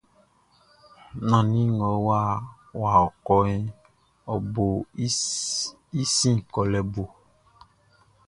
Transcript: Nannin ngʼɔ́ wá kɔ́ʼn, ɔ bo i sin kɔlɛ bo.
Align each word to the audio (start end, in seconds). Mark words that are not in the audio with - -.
Nannin 1.29 1.69
ngʼɔ́ 1.77 1.95
wá 2.79 2.89
kɔ́ʼn, 3.25 3.61
ɔ 4.33 4.35
bo 4.53 4.65
i 5.99 6.03
sin 6.15 6.37
kɔlɛ 6.51 6.79
bo. 6.93 7.03